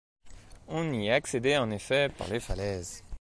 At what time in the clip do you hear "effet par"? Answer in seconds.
1.69-2.27